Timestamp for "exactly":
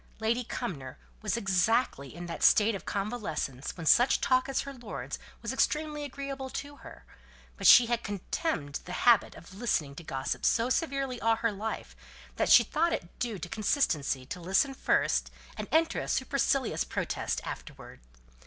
1.37-2.15